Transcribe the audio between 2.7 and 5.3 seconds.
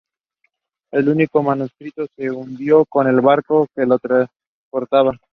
con el barco que lo transportaba.